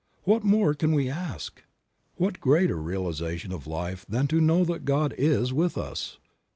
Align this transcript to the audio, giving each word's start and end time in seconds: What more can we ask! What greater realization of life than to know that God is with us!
What 0.23 0.43
more 0.43 0.73
can 0.73 0.93
we 0.93 1.11
ask! 1.11 1.61
What 2.15 2.41
greater 2.41 2.77
realization 2.81 3.51
of 3.51 3.67
life 3.67 4.03
than 4.09 4.25
to 4.29 4.41
know 4.41 4.65
that 4.65 4.83
God 4.83 5.13
is 5.15 5.53
with 5.53 5.77
us! 5.77 6.17